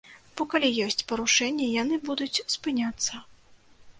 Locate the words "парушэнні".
1.11-1.67